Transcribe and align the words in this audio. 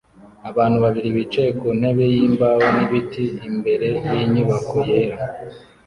Abantu 0.49 0.77
babiri 0.85 1.09
bicaye 1.17 1.51
ku 1.59 1.67
ntebe 1.79 2.03
yimbaho 2.15 2.63
n'ibiti 2.75 3.23
imbere 3.49 3.89
yinyubako 4.11 4.77
yera 4.89 5.17